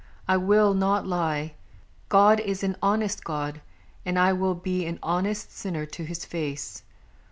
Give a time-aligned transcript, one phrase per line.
[0.27, 1.53] I will Not lie!
[2.09, 3.61] God is an honest God,
[4.03, 6.81] and I Will be an honest sinner to his face.